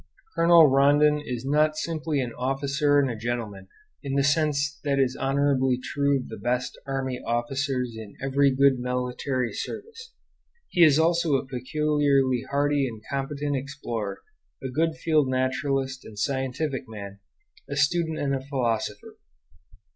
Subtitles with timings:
[0.33, 3.67] Colonel Rondon is not simply "an officer and a gentleman"
[4.01, 8.79] in the sense that is honorably true of the best army officers in every good
[8.79, 10.15] military service.
[10.69, 14.23] He is also a peculiarly hardy and competent explorer,
[14.63, 17.19] a good field naturalist and scientific man,
[17.69, 19.17] a student and a philosopher.